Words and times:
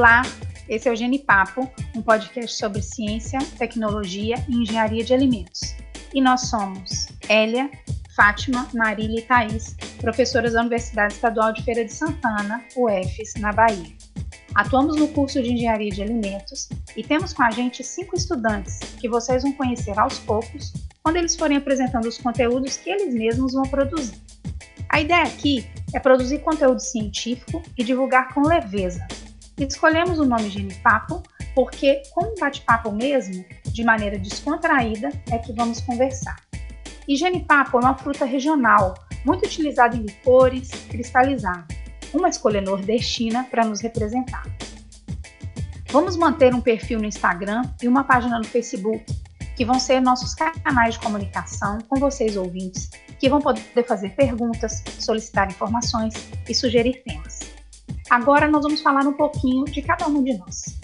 Olá, 0.00 0.22
esse 0.66 0.88
é 0.88 0.92
o 0.92 0.96
Genipapo, 0.96 1.70
um 1.94 2.00
podcast 2.00 2.56
sobre 2.56 2.80
ciência, 2.80 3.38
tecnologia 3.58 4.36
e 4.48 4.62
engenharia 4.62 5.04
de 5.04 5.12
alimentos. 5.12 5.76
E 6.14 6.22
nós 6.22 6.48
somos 6.48 7.08
Hélia, 7.28 7.70
Fátima, 8.16 8.66
Marília 8.72 9.20
e 9.20 9.22
Thaís, 9.22 9.76
professoras 10.00 10.54
da 10.54 10.62
Universidade 10.62 11.12
Estadual 11.12 11.52
de 11.52 11.62
Feira 11.62 11.84
de 11.84 11.92
Santana, 11.92 12.64
UFES, 12.74 13.34
na 13.40 13.52
Bahia. 13.52 13.92
Atuamos 14.54 14.96
no 14.96 15.06
curso 15.08 15.42
de 15.42 15.52
Engenharia 15.52 15.90
de 15.90 16.02
Alimentos 16.02 16.70
e 16.96 17.02
temos 17.02 17.34
com 17.34 17.42
a 17.42 17.50
gente 17.50 17.84
cinco 17.84 18.16
estudantes 18.16 18.78
que 18.98 19.06
vocês 19.06 19.42
vão 19.42 19.52
conhecer 19.52 19.98
aos 19.98 20.18
poucos 20.20 20.72
quando 21.02 21.16
eles 21.16 21.36
forem 21.36 21.58
apresentando 21.58 22.06
os 22.06 22.16
conteúdos 22.16 22.78
que 22.78 22.88
eles 22.88 23.12
mesmos 23.12 23.52
vão 23.52 23.64
produzir. 23.64 24.16
A 24.88 24.98
ideia 24.98 25.24
aqui 25.24 25.68
é 25.92 26.00
produzir 26.00 26.38
conteúdo 26.38 26.80
científico 26.80 27.62
e 27.76 27.84
divulgar 27.84 28.32
com 28.32 28.40
leveza. 28.40 29.06
Escolhemos 29.68 30.18
o 30.18 30.24
nome 30.24 30.48
Genipapo 30.48 31.22
porque, 31.54 32.02
como 32.14 32.34
bate-papo 32.38 32.90
mesmo, 32.90 33.44
de 33.64 33.84
maneira 33.84 34.18
descontraída, 34.18 35.10
é 35.30 35.38
que 35.38 35.52
vamos 35.52 35.80
conversar. 35.80 36.36
E 37.06 37.16
genipapo 37.16 37.78
é 37.78 37.80
uma 37.80 37.94
fruta 37.94 38.24
regional, 38.24 38.94
muito 39.24 39.44
utilizada 39.44 39.96
em 39.96 40.02
licores, 40.02 40.70
cristalizada. 40.88 41.66
Uma 42.14 42.28
escolha 42.28 42.60
nordestina 42.60 43.44
para 43.50 43.64
nos 43.64 43.80
representar. 43.80 44.44
Vamos 45.90 46.16
manter 46.16 46.54
um 46.54 46.60
perfil 46.60 47.00
no 47.00 47.06
Instagram 47.06 47.62
e 47.82 47.88
uma 47.88 48.04
página 48.04 48.38
no 48.38 48.44
Facebook, 48.44 49.04
que 49.56 49.64
vão 49.64 49.78
ser 49.78 50.00
nossos 50.00 50.34
canais 50.34 50.94
de 50.94 51.00
comunicação 51.00 51.78
com 51.88 51.98
vocês 51.98 52.36
ouvintes, 52.36 52.90
que 53.18 53.28
vão 53.28 53.40
poder 53.40 53.84
fazer 53.86 54.10
perguntas, 54.10 54.82
solicitar 54.98 55.48
informações 55.48 56.14
e 56.48 56.54
sugerir 56.54 57.02
temas. 57.02 57.49
Agora 58.10 58.48
nós 58.48 58.64
vamos 58.64 58.82
falar 58.82 59.06
um 59.06 59.12
pouquinho 59.12 59.64
de 59.66 59.80
cada 59.82 60.08
um 60.08 60.24
de 60.24 60.36
nós. 60.36 60.76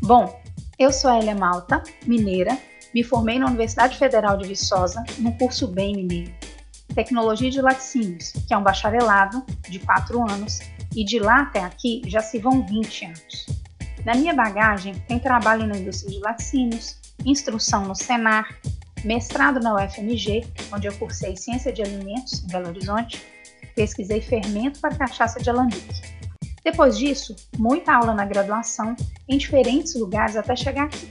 Bom, 0.00 0.40
eu 0.78 0.90
sou 0.90 1.10
a 1.10 1.18
Elia 1.18 1.34
Malta, 1.34 1.82
mineira, 2.06 2.56
me 2.94 3.04
formei 3.04 3.38
na 3.38 3.46
Universidade 3.46 3.98
Federal 3.98 4.38
de 4.38 4.48
Viçosa, 4.48 5.04
no 5.18 5.36
curso 5.36 5.68
BEM 5.68 5.96
Mineiro. 5.96 6.32
Tecnologia 6.94 7.50
de 7.50 7.60
Laticínios, 7.60 8.32
que 8.48 8.54
é 8.54 8.56
um 8.56 8.62
bacharelado 8.62 9.44
de 9.68 9.78
4 9.78 10.30
anos, 10.30 10.58
e 10.96 11.04
de 11.04 11.18
lá 11.18 11.42
até 11.42 11.60
aqui 11.60 12.00
já 12.06 12.20
se 12.20 12.38
vão 12.38 12.66
20 12.66 13.04
anos. 13.04 13.46
Na 14.06 14.14
minha 14.14 14.32
bagagem 14.32 14.94
tem 15.06 15.18
trabalho 15.18 15.66
na 15.66 15.76
indústria 15.76 16.10
de 16.10 16.20
laticínios, 16.20 16.96
instrução 17.26 17.84
no 17.84 17.94
Senar, 17.94 18.48
mestrado 19.04 19.60
na 19.60 19.74
UFMG, 19.74 20.46
onde 20.72 20.86
eu 20.86 20.92
cursei 20.94 21.36
Ciência 21.36 21.72
de 21.72 21.82
Alimentos 21.82 22.42
em 22.42 22.46
Belo 22.46 22.68
Horizonte, 22.68 23.24
pesquisei 23.74 24.20
fermento 24.20 24.80
para 24.80 24.94
cachaça 24.94 25.40
de 25.40 25.50
alambique. 25.50 26.02
Depois 26.64 26.96
disso, 26.96 27.34
muita 27.58 27.94
aula 27.94 28.14
na 28.14 28.24
graduação 28.24 28.94
em 29.28 29.36
diferentes 29.36 29.94
lugares 29.94 30.36
até 30.36 30.54
chegar 30.54 30.84
aqui. 30.84 31.08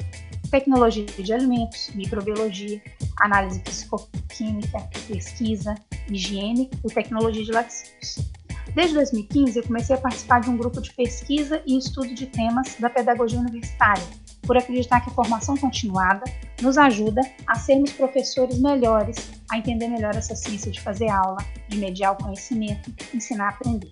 Tecnologia 0.50 1.06
de 1.06 1.33
alimentos, 1.33 1.92
microbiologia, 1.94 2.81
análise 3.20 3.61
fisicoquímica, 3.66 4.80
pesquisa, 5.08 5.76
higiene 6.09 6.70
e 6.86 6.94
tecnologia 6.94 7.44
de 7.44 7.52
laticínios. 7.52 8.31
Desde 8.73 8.94
2015, 8.95 9.59
eu 9.59 9.64
comecei 9.64 9.95
a 9.95 10.00
participar 10.00 10.39
de 10.39 10.50
um 10.50 10.55
grupo 10.55 10.81
de 10.81 10.94
pesquisa 10.94 11.61
e 11.66 11.78
estudo 11.78 12.14
de 12.14 12.28
temas 12.28 12.76
da 12.80 12.89
pedagogia 12.89 13.39
universitária, 13.39 14.03
por 14.44 14.58
acreditar 14.58 15.02
que 15.02 15.09
a 15.09 15.14
formação 15.14 15.58
continuada 15.58 16.23
nos 16.62 16.78
ajuda 16.78 17.22
a 17.48 17.56
sermos 17.56 17.92
professores 17.92 18.59
melhores, 18.59 19.31
a 19.50 19.58
entender 19.58 19.88
melhor 19.88 20.16
essa 20.16 20.36
ciência 20.36 20.72
de 20.72 20.80
fazer 20.80 21.09
aula, 21.09 21.38
de 21.67 21.77
mediar 21.77 22.14
o 22.14 22.23
conhecimento, 22.23 22.94
ensinar 23.14 23.45
a 23.45 23.49
aprender. 23.49 23.92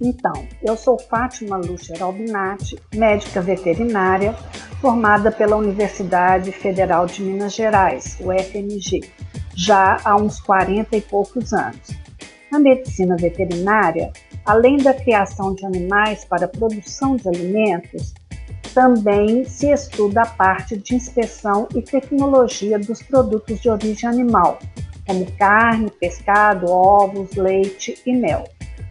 Então, 0.00 0.48
eu 0.62 0.76
sou 0.76 0.98
Fátima 0.98 1.58
Lucher 1.58 2.02
Albinati, 2.02 2.78
médica 2.94 3.42
veterinária, 3.42 4.34
formada 4.80 5.30
pela 5.30 5.56
Universidade 5.56 6.50
Federal 6.52 7.04
de 7.04 7.22
Minas 7.22 7.54
Gerais, 7.54 8.16
UFMG, 8.18 9.02
já 9.54 9.98
há 10.02 10.16
uns 10.16 10.40
40 10.40 10.96
e 10.96 11.02
poucos 11.02 11.52
anos. 11.52 11.90
Na 12.50 12.58
medicina 12.58 13.14
veterinária, 13.16 14.10
além 14.46 14.78
da 14.78 14.94
criação 14.94 15.54
de 15.54 15.66
animais 15.66 16.24
para 16.24 16.48
produção 16.48 17.16
de 17.16 17.28
alimentos, 17.28 18.14
também 18.74 19.44
se 19.44 19.70
estuda 19.70 20.22
a 20.22 20.26
parte 20.26 20.76
de 20.76 20.94
inspeção 20.94 21.68
e 21.74 21.82
tecnologia 21.82 22.78
dos 22.78 23.02
produtos 23.02 23.60
de 23.60 23.68
origem 23.68 24.08
animal, 24.08 24.58
como 25.06 25.30
carne, 25.32 25.90
pescado, 25.90 26.70
ovos, 26.70 27.34
leite 27.36 28.00
e 28.06 28.14
mel 28.14 28.44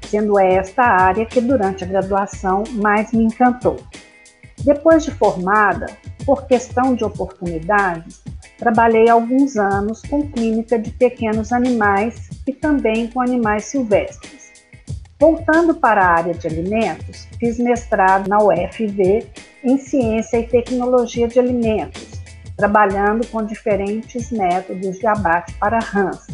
sendo 0.09 0.39
esta 0.39 0.81
a 0.81 1.01
área 1.03 1.25
que 1.25 1.39
durante 1.39 1.83
a 1.83 1.87
graduação 1.87 2.63
mais 2.73 3.11
me 3.11 3.23
encantou. 3.23 3.77
Depois 4.63 5.05
de 5.05 5.11
formada, 5.11 5.85
por 6.25 6.47
questão 6.47 6.95
de 6.95 7.03
oportunidades, 7.03 8.21
trabalhei 8.57 9.07
alguns 9.07 9.55
anos 9.55 10.01
com 10.01 10.27
clínica 10.29 10.77
de 10.77 10.91
pequenos 10.91 11.53
animais 11.53 12.29
e 12.45 12.51
também 12.51 13.07
com 13.07 13.21
animais 13.21 13.65
silvestres. 13.65 14.49
Voltando 15.19 15.75
para 15.75 16.01
a 16.01 16.15
área 16.17 16.33
de 16.33 16.47
alimentos, 16.47 17.27
fiz 17.39 17.59
mestrado 17.59 18.27
na 18.27 18.39
UFV 18.39 19.27
em 19.63 19.77
Ciência 19.77 20.37
e 20.37 20.47
Tecnologia 20.47 21.27
de 21.27 21.39
Alimentos, 21.39 22.07
trabalhando 22.55 23.25
com 23.27 23.43
diferentes 23.45 24.31
métodos 24.31 24.99
de 24.99 25.07
abate 25.07 25.53
para 25.55 25.79
rãs, 25.79 26.27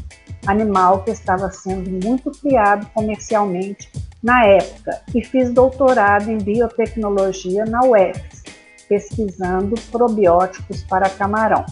animal 0.46 1.04
que 1.04 1.12
estava 1.12 1.52
sendo 1.52 1.90
muito 2.06 2.32
criado 2.32 2.88
comercialmente 2.94 3.90
na 4.22 4.46
época, 4.46 5.02
e 5.14 5.24
fiz 5.24 5.52
doutorado 5.52 6.30
em 6.30 6.38
biotecnologia 6.38 7.66
na 7.66 7.82
UFS, 7.82 8.44
pesquisando 8.88 9.76
probióticos 9.92 10.84
para 10.84 11.10
camarão. 11.10 11.66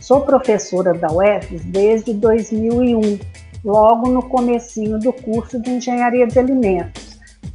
Sou 0.00 0.22
professora 0.22 0.94
da 0.94 1.08
UFS 1.08 1.64
desde 1.66 2.12
2001, 2.14 3.18
logo 3.64 4.08
no 4.08 4.22
comecinho 4.22 4.98
do 4.98 5.12
curso 5.12 5.60
de 5.60 5.70
Engenharia 5.70 6.26
de 6.26 6.38
Alimentos, 6.38 6.99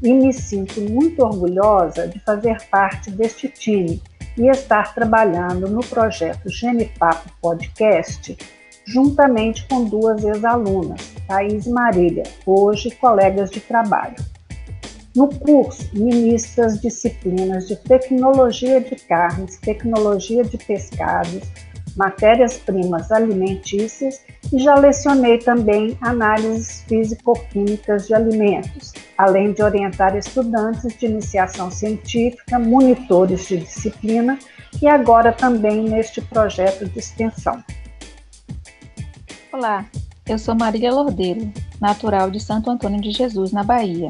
e 0.02 0.14
me 0.14 0.34
sinto 0.34 0.82
muito 0.82 1.24
orgulhosa 1.24 2.08
de 2.08 2.20
fazer 2.20 2.58
parte 2.70 3.12
deste 3.12 3.48
time 3.48 4.02
e 4.38 4.48
estar 4.48 4.94
trabalhando 4.94 5.70
no 5.70 5.82
projeto 5.82 6.50
Genipapo 6.50 7.30
Podcast 7.42 8.38
juntamente 8.86 9.66
com 9.68 9.84
duas 9.86 10.24
ex-alunas, 10.24 11.14
Thais 11.28 11.66
e 11.66 11.70
Marília, 11.72 12.24
hoje 12.46 12.92
colegas 12.92 13.50
de 13.50 13.60
trabalho. 13.60 14.16
No 15.16 15.28
curso, 15.28 15.90
ministro 15.94 16.66
as 16.66 16.80
disciplinas 16.80 17.68
de 17.68 17.76
tecnologia 17.78 18.82
de 18.82 18.96
carnes, 18.96 19.58
tecnologia 19.58 20.44
de 20.44 20.58
pescados, 20.58 21.42
matérias-primas 21.96 23.12
alimentícias 23.12 24.22
e 24.52 24.60
já 24.60 24.76
lecionei 24.76 25.38
também 25.38 25.98
análises 26.02 26.84
físico-químicas 26.88 28.08
de 28.08 28.14
alimentos, 28.14 28.94
além 29.18 29.54
de 29.54 29.64
orientar 29.64 30.16
estudantes 30.16 30.98
de 30.98 31.06
iniciação 31.06 31.72
científica, 31.72 32.60
monitores 32.60 33.48
de 33.48 33.58
disciplina 33.58 34.38
e 34.82 34.88
agora 34.88 35.32
também 35.32 35.84
neste 35.84 36.22
projeto 36.22 36.86
de 36.86 37.00
extensão. 37.00 37.64
Olá, 39.52 39.86
eu 40.28 40.38
sou 40.38 40.54
Marília 40.56 40.92
Lordeiro, 40.92 41.52
natural 41.80 42.30
de 42.30 42.40
Santo 42.40 42.70
Antônio 42.70 43.02
de 43.02 43.12
Jesus, 43.12 43.52
na 43.52 43.64
Bahia, 43.64 44.10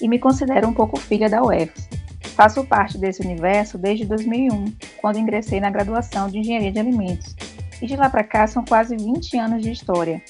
e 0.00 0.08
me 0.08 0.18
considero 0.18 0.68
um 0.68 0.72
pouco 0.72 0.98
filha 0.98 1.28
da 1.28 1.42
UFS. 1.42 1.88
Faço 2.36 2.64
parte 2.64 2.96
desse 2.96 3.20
universo 3.20 3.76
desde 3.76 4.04
2001, 4.04 4.72
quando 5.00 5.18
ingressei 5.18 5.58
na 5.58 5.70
graduação 5.70 6.28
de 6.28 6.38
Engenharia 6.38 6.70
de 6.70 6.78
Alimentos, 6.78 7.34
e 7.80 7.86
de 7.86 7.96
lá 7.96 8.08
para 8.10 8.24
cá 8.24 8.46
são 8.46 8.64
quase 8.64 8.96
20 8.96 9.36
anos 9.38 9.62
de 9.62 9.70
história. 9.70 10.22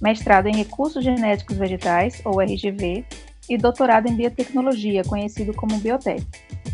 Mestrado 0.00 0.46
em 0.46 0.56
Recursos 0.56 1.04
Genéticos 1.04 1.56
Vegetais, 1.56 2.20
ou 2.24 2.40
RGV, 2.40 3.04
e 3.48 3.56
doutorado 3.56 4.08
em 4.08 4.16
Biotecnologia, 4.16 5.04
conhecido 5.04 5.54
como 5.54 5.78
Biotech. 5.78 6.26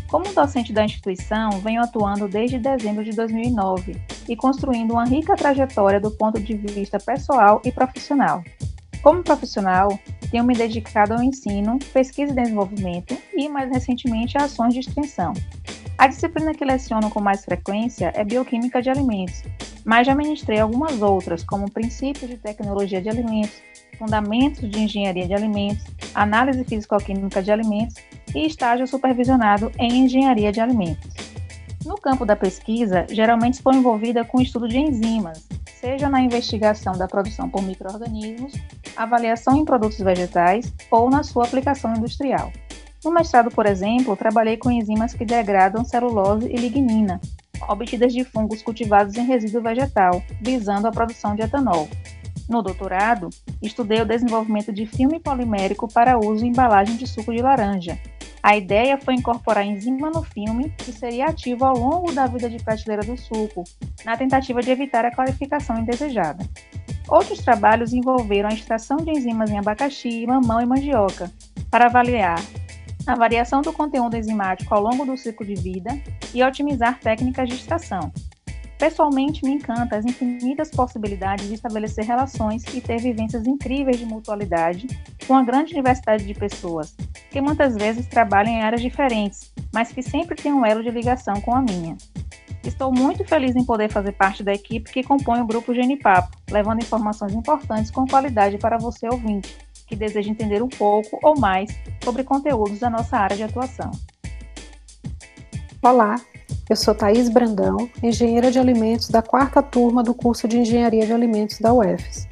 Como 0.09 0.33
docente 0.33 0.73
da 0.73 0.85
instituição, 0.85 1.51
venho 1.61 1.81
atuando 1.81 2.27
desde 2.27 2.59
dezembro 2.59 3.03
de 3.03 3.11
2009 3.11 3.99
e 4.27 4.35
construindo 4.35 4.91
uma 4.91 5.05
rica 5.05 5.35
trajetória 5.35 5.99
do 5.99 6.11
ponto 6.11 6.39
de 6.39 6.55
vista 6.55 6.99
pessoal 6.99 7.61
e 7.63 7.71
profissional. 7.71 8.43
Como 9.01 9.23
profissional, 9.23 9.99
tenho 10.31 10.43
me 10.43 10.55
dedicado 10.55 11.13
ao 11.13 11.21
ensino, 11.21 11.77
pesquisa 11.91 12.31
e 12.31 12.35
desenvolvimento 12.35 13.17
e, 13.35 13.49
mais 13.49 13.69
recentemente, 13.69 14.37
a 14.37 14.45
ações 14.45 14.73
de 14.73 14.79
extensão. 14.79 15.33
A 15.97 16.07
disciplina 16.07 16.53
que 16.53 16.65
leciono 16.65 17.09
com 17.09 17.21
mais 17.21 17.43
frequência 17.43 18.11
é 18.15 18.23
Bioquímica 18.23 18.81
de 18.81 18.89
Alimentos, 18.89 19.43
mas 19.85 20.07
já 20.07 20.15
ministrei 20.15 20.59
algumas 20.59 21.01
outras, 21.01 21.43
como 21.43 21.71
Princípios 21.71 22.29
de 22.29 22.37
Tecnologia 22.37 23.01
de 23.01 23.09
Alimentos, 23.09 23.61
Fundamentos 23.97 24.69
de 24.69 24.79
Engenharia 24.79 25.27
de 25.27 25.33
Alimentos, 25.33 25.83
Análise 26.13 26.63
Físico-Química 26.63 27.41
de 27.41 27.51
Alimentos 27.51 27.95
e 28.35 28.45
estágio 28.45 28.87
supervisionado 28.87 29.71
em 29.77 30.05
engenharia 30.05 30.51
de 30.51 30.59
alimentos. 30.59 31.09
No 31.85 31.95
campo 31.95 32.25
da 32.25 32.35
pesquisa, 32.35 33.05
geralmente 33.09 33.55
estou 33.55 33.73
envolvida 33.73 34.23
com 34.23 34.37
o 34.37 34.41
estudo 34.41 34.67
de 34.67 34.79
enzimas, 34.79 35.45
seja 35.79 36.07
na 36.07 36.21
investigação 36.21 36.93
da 36.93 37.07
produção 37.07 37.49
por 37.49 37.61
microorganismos, 37.61 38.53
avaliação 38.95 39.57
em 39.57 39.65
produtos 39.65 39.99
vegetais 39.99 40.73
ou 40.89 41.09
na 41.09 41.23
sua 41.23 41.43
aplicação 41.43 41.93
industrial. 41.93 42.51
No 43.03 43.11
mestrado, 43.11 43.51
por 43.51 43.65
exemplo, 43.65 44.15
trabalhei 44.15 44.55
com 44.55 44.71
enzimas 44.71 45.13
que 45.13 45.25
degradam 45.25 45.83
celulose 45.83 46.47
e 46.47 46.55
lignina, 46.55 47.19
obtidas 47.69 48.13
de 48.13 48.23
fungos 48.23 48.61
cultivados 48.61 49.15
em 49.15 49.25
resíduo 49.25 49.61
vegetal, 49.61 50.23
visando 50.41 50.87
a 50.87 50.91
produção 50.91 51.35
de 51.35 51.41
etanol. 51.41 51.87
No 52.49 52.61
doutorado, 52.61 53.29
estudei 53.61 54.01
o 54.01 54.05
desenvolvimento 54.05 54.71
de 54.71 54.85
filme 54.85 55.19
polimérico 55.19 55.87
para 55.87 56.17
uso 56.17 56.45
em 56.45 56.49
embalagem 56.49 56.97
de 56.97 57.07
suco 57.07 57.33
de 57.33 57.41
laranja. 57.41 57.97
A 58.41 58.57
ideia 58.57 58.97
foi 58.97 59.13
incorporar 59.13 59.65
enzima 59.65 60.09
no 60.09 60.21
filme, 60.21 60.69
que 60.77 60.91
seria 60.91 61.27
ativo 61.27 61.63
ao 61.63 61.77
longo 61.77 62.11
da 62.11 62.27
vida 62.27 62.49
de 62.49 62.61
prateleira 62.61 63.01
do 63.01 63.17
suco, 63.17 63.63
na 64.03 64.17
tentativa 64.17 64.61
de 64.61 64.69
evitar 64.69 65.05
a 65.05 65.15
clarificação 65.15 65.79
indesejada. 65.79 66.45
Outros 67.07 67.39
trabalhos 67.39 67.93
envolveram 67.93 68.49
a 68.49 68.53
extração 68.53 68.97
de 68.97 69.11
enzimas 69.11 69.49
em 69.49 69.57
abacaxi, 69.57 70.25
mamão 70.27 70.59
e 70.59 70.65
mandioca, 70.65 71.31
para 71.71 71.85
avaliar 71.85 72.39
a 73.05 73.15
variação 73.15 73.61
do 73.61 73.73
conteúdo 73.73 74.15
enzimático 74.15 74.73
ao 74.73 74.81
longo 74.81 75.05
do 75.05 75.17
ciclo 75.17 75.45
de 75.45 75.55
vida 75.55 75.89
e 76.33 76.43
otimizar 76.43 76.99
técnicas 76.99 77.49
de 77.49 77.55
extração. 77.55 78.11
Pessoalmente, 78.77 79.45
me 79.45 79.51
encanta 79.51 79.95
as 79.95 80.05
infinitas 80.05 80.69
possibilidades 80.69 81.47
de 81.47 81.53
estabelecer 81.53 82.05
relações 82.05 82.63
e 82.73 82.81
ter 82.81 82.99
vivências 82.99 83.47
incríveis 83.47 83.97
de 83.97 84.05
mutualidade 84.05 84.87
com 85.25 85.33
uma 85.33 85.43
grande 85.43 85.73
diversidade 85.73 86.25
de 86.25 86.33
pessoas, 86.33 86.95
que 87.29 87.39
muitas 87.39 87.75
vezes 87.75 88.07
trabalham 88.07 88.51
em 88.51 88.61
áreas 88.61 88.81
diferentes, 88.81 89.53
mas 89.73 89.91
que 89.91 90.01
sempre 90.01 90.35
têm 90.35 90.53
um 90.53 90.65
elo 90.65 90.83
de 90.83 90.89
ligação 90.89 91.39
com 91.39 91.55
a 91.55 91.61
minha. 91.61 91.95
Estou 92.63 92.93
muito 92.93 93.25
feliz 93.25 93.55
em 93.55 93.63
poder 93.63 93.89
fazer 93.89 94.13
parte 94.13 94.43
da 94.43 94.53
equipe 94.53 94.91
que 94.91 95.03
compõe 95.03 95.41
o 95.41 95.47
grupo 95.47 95.73
Genipapo, 95.73 96.37
levando 96.49 96.81
informações 96.81 97.33
importantes 97.33 97.91
com 97.91 98.07
qualidade 98.07 98.57
para 98.57 98.77
você 98.77 99.07
ouvinte, 99.07 99.55
que 99.85 99.95
deseja 99.95 100.29
entender 100.29 100.63
um 100.63 100.69
pouco 100.69 101.19
ou 101.21 101.37
mais 101.37 101.77
sobre 102.03 102.23
conteúdos 102.23 102.79
da 102.79 102.89
nossa 102.89 103.17
área 103.17 103.37
de 103.37 103.43
atuação. 103.43 103.91
Olá, 105.81 106.15
eu 106.69 106.75
sou 106.75 106.93
Thaís 106.93 107.29
Brandão, 107.29 107.89
engenheira 108.01 108.51
de 108.51 108.59
alimentos 108.59 109.09
da 109.09 109.21
quarta 109.21 109.61
turma 109.61 110.03
do 110.03 110.13
curso 110.13 110.47
de 110.47 110.57
Engenharia 110.57 111.05
de 111.05 111.13
Alimentos 111.13 111.59
da 111.59 111.73
UFES. 111.73 112.27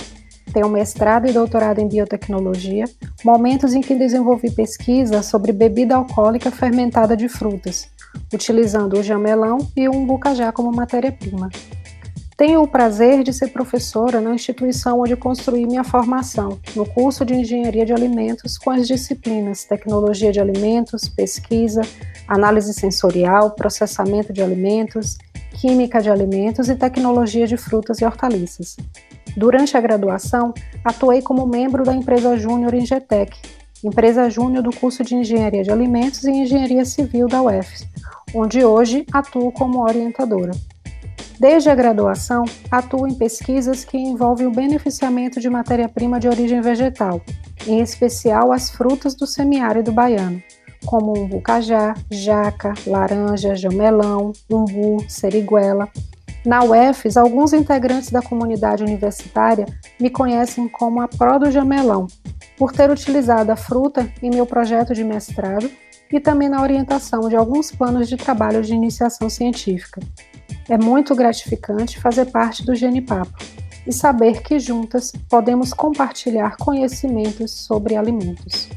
Tenho 0.54 0.70
mestrado 0.70 1.28
e 1.28 1.32
doutorado 1.32 1.80
em 1.80 1.88
biotecnologia, 1.88 2.86
momentos 3.24 3.74
em 3.74 3.82
que 3.82 3.96
desenvolvi 3.96 4.52
pesquisa 4.52 5.22
sobre 5.22 5.54
bebida 5.54 5.96
alcoólica 5.96 6.52
fermentada 6.52 7.16
de 7.16 7.30
frutas, 7.30 7.90
utilizando 8.34 9.00
o 9.00 9.04
jamelão 9.04 9.58
e 9.76 9.88
o 9.88 9.94
umbucajá 9.94 10.52
como 10.52 10.72
matéria-prima. 10.72 11.50
Tenho 12.42 12.64
o 12.64 12.68
prazer 12.68 13.22
de 13.22 13.32
ser 13.32 13.50
professora 13.50 14.20
na 14.20 14.34
instituição 14.34 15.00
onde 15.00 15.16
construí 15.16 15.64
minha 15.68 15.84
formação, 15.84 16.58
no 16.76 16.88
curso 16.88 17.24
de 17.24 17.36
Engenharia 17.36 17.86
de 17.86 17.94
Alimentos, 17.94 18.58
com 18.58 18.72
as 18.72 18.88
disciplinas 18.88 19.64
Tecnologia 19.64 20.32
de 20.32 20.40
Alimentos, 20.40 21.08
Pesquisa, 21.08 21.82
Análise 22.28 22.74
Sensorial, 22.74 23.52
Processamento 23.52 24.34
de 24.34 24.42
Alimentos, 24.42 25.20
Química 25.52 26.02
de 26.02 26.10
Alimentos 26.10 26.68
e 26.68 26.76
Tecnologia 26.76 27.46
de 27.46 27.58
Frutas 27.58 28.02
e 28.02 28.06
Hortaliças. 28.06 28.76
Durante 29.38 29.78
a 29.78 29.80
graduação, 29.80 30.52
atuei 30.84 31.22
como 31.22 31.46
membro 31.46 31.84
da 31.84 31.94
empresa 31.94 32.36
Júnior 32.36 32.74
Ingetec, 32.74 33.38
empresa 33.84 34.32
júnior 34.32 34.64
do 34.64 34.76
curso 34.76 35.04
de 35.04 35.14
Engenharia 35.14 35.64
de 35.64 35.70
Alimentos 35.70 36.24
e 36.24 36.32
Engenharia 36.32 36.86
Civil 36.86 37.28
da 37.28 37.40
UFS, 37.44 37.88
onde 38.34 38.66
hoje 38.66 39.06
atuo 39.14 39.52
como 39.52 39.84
orientadora. 39.84 40.54
Desde 41.42 41.72
a 41.72 41.76
graduação, 41.76 42.46
atuo 42.70 43.08
em 43.08 43.16
pesquisas 43.16 43.84
que 43.84 43.98
envolvem 43.98 44.46
o 44.46 44.52
beneficiamento 44.52 45.40
de 45.40 45.50
matéria-prima 45.50 46.20
de 46.20 46.28
origem 46.28 46.62
vegetal, 46.62 47.20
em 47.66 47.82
especial 47.82 48.52
as 48.52 48.70
frutas 48.70 49.16
do 49.16 49.26
semiárido 49.26 49.92
baiano, 49.92 50.40
como 50.86 51.18
umbu 51.18 51.42
cajá, 51.42 51.96
jaca, 52.12 52.76
laranja, 52.86 53.56
jamelão, 53.56 54.32
umbu, 54.48 55.04
seriguela. 55.10 55.90
Na 56.46 56.60
UFES, 56.64 57.18
alguns 57.18 57.54
integrantes 57.54 58.12
da 58.12 58.22
comunidade 58.22 58.84
universitária 58.84 59.66
me 60.00 60.12
conhecem 60.12 60.68
como 60.68 61.02
a 61.02 61.08
Pro 61.08 61.40
do 61.40 61.50
Jamelão, 61.50 62.06
por 62.56 62.72
ter 62.72 62.92
utilizado 62.92 63.52
a 63.52 63.56
fruta 63.56 64.08
em 64.22 64.30
meu 64.30 64.46
projeto 64.46 64.94
de 64.94 65.04
mestrado 65.04 65.68
e 66.12 66.20
também 66.20 66.50
na 66.50 66.62
orientação 66.62 67.28
de 67.28 67.36
alguns 67.36 67.72
planos 67.72 68.08
de 68.08 68.16
trabalho 68.16 68.62
de 68.62 68.76
iniciação 68.76 69.28
científica. 69.28 70.00
É 70.72 70.78
muito 70.78 71.14
gratificante 71.14 72.00
fazer 72.00 72.32
parte 72.32 72.66
do 72.66 72.74
Genipapo 72.74 73.38
e 73.86 73.92
saber 73.92 74.42
que 74.42 74.58
juntas 74.58 75.12
podemos 75.30 75.74
compartilhar 75.74 76.56
conhecimentos 76.56 77.52
sobre 77.52 77.98
alimentos. 77.98 78.70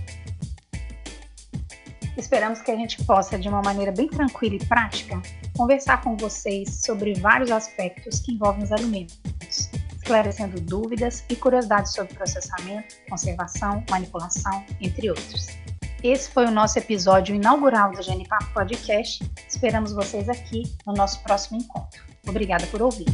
Esperamos 2.16 2.60
que 2.62 2.72
a 2.72 2.74
gente 2.74 3.04
possa, 3.04 3.38
de 3.38 3.48
uma 3.48 3.62
maneira 3.62 3.92
bem 3.92 4.08
tranquila 4.08 4.56
e 4.56 4.66
prática, 4.66 5.22
conversar 5.56 6.02
com 6.02 6.16
vocês 6.16 6.80
sobre 6.84 7.14
vários 7.14 7.52
aspectos 7.52 8.18
que 8.18 8.32
envolvem 8.32 8.64
os 8.64 8.72
alimentos, 8.72 9.70
esclarecendo 9.96 10.60
dúvidas 10.60 11.22
e 11.28 11.36
curiosidades 11.36 11.92
sobre 11.92 12.12
processamento, 12.12 12.96
conservação, 13.08 13.84
manipulação, 13.88 14.64
entre 14.80 15.10
outros. 15.10 15.46
Esse 16.04 16.30
foi 16.30 16.44
o 16.44 16.50
nosso 16.50 16.78
episódio 16.78 17.34
inaugural 17.34 17.90
do 17.90 18.02
Genipapo 18.02 18.52
Podcast. 18.52 19.24
Esperamos 19.48 19.94
vocês 19.94 20.28
aqui 20.28 20.64
no 20.86 20.92
nosso 20.92 21.22
próximo 21.22 21.58
encontro. 21.58 22.04
Obrigada 22.28 22.66
por 22.66 22.82
ouvir. 22.82 23.06